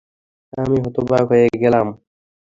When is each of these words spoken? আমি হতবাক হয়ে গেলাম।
আমি 0.53 0.75
হতবাক 0.83 1.23
হয়ে 1.31 1.47
গেলাম। 1.63 1.87